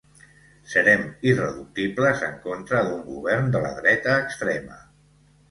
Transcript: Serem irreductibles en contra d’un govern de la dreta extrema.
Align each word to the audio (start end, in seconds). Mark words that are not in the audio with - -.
Serem 0.69 1.03
irreductibles 1.31 2.23
en 2.29 2.33
contra 2.47 2.81
d’un 2.89 3.05
govern 3.11 3.53
de 3.59 3.63
la 3.67 3.71
dreta 3.83 4.19
extrema. 4.25 4.83